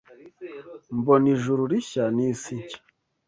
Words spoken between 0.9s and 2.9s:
Mbona ijuru rishya n’isi nshya,